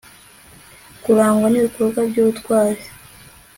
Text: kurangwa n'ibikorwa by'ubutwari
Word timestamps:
kurangwa 1.03 1.47
n'ibikorwa 1.49 1.99
by'ubutwari 2.09 2.81